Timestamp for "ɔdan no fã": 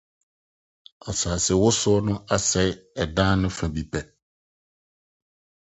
3.03-3.65